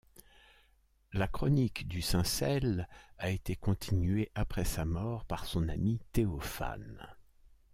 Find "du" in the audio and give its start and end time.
1.87-2.01